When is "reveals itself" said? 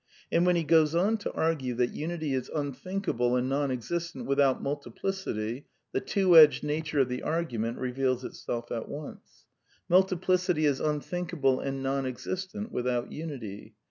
7.77-8.71